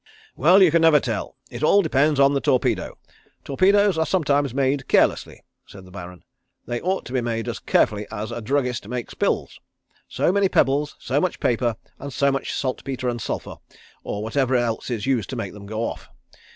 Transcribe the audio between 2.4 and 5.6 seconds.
torpedo. Torpedoes are sometimes made carelessly,"